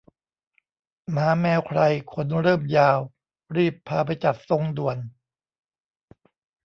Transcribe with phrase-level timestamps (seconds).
[1.11, 2.99] หมาแมวใครขนเริ่มยาว
[3.55, 4.97] รีบพาไปจัดทรงด่วน